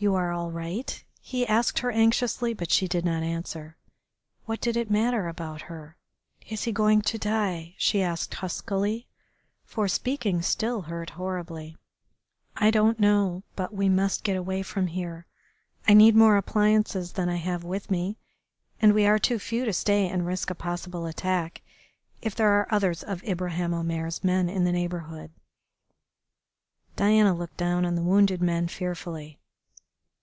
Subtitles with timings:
[0.00, 3.76] "You are all right?" he asked anxiously, but she did not answer.
[4.44, 5.96] What did it matter about her?
[6.48, 9.08] "Is he going to die?" she said huskily,
[9.64, 11.76] for speaking still hurt horribly.
[12.56, 15.26] "I don't know but we must get away from here.
[15.88, 18.18] I need more appliances than I have with me,
[18.80, 21.60] and we are too few to stay and risk a possible attack
[22.22, 25.32] if there are others of Ibraheim Omair's men in the neighbourhood."
[26.94, 29.40] Diana looked down on the wounded man fearfully.